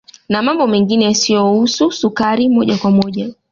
[0.29, 3.33] Na mambo mengine yasiyohusu sukari moja kwa moja